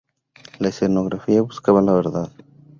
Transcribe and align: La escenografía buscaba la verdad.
La 0.57 0.69
escenografía 0.69 1.43
buscaba 1.43 1.79
la 1.79 1.93
verdad. 1.93 2.31